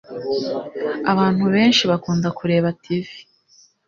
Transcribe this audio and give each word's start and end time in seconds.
Abantu 1.11 1.43
benshi 1.53 1.83
bakunda 1.91 2.27
kureba 2.39 2.67
TV 2.81 3.07